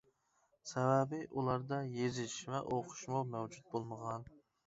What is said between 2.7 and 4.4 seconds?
ئوقۇشمۇ مەۋجۇت بولمىغان.